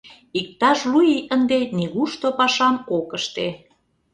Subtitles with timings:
[0.39, 3.47] Иктаж лу ий ынде нигушто пашам ок ыште.